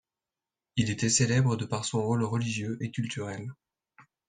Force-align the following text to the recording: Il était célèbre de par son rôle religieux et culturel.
Il 0.77 0.89
était 0.89 1.11
célèbre 1.11 1.57
de 1.57 1.65
par 1.65 1.85
son 1.85 2.01
rôle 2.01 2.23
religieux 2.23 2.75
et 2.81 2.89
culturel. 2.89 3.53